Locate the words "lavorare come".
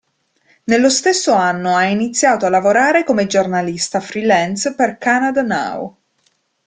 2.49-3.27